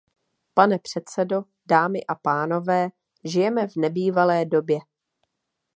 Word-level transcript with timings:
Pane 0.53 0.79
předsedo, 0.79 1.43
dámy 1.65 2.03
a 2.05 2.15
pánové, 2.15 2.89
žijeme 3.23 3.67
v 3.67 3.75
nebývalé 3.75 4.45
době. 4.45 4.79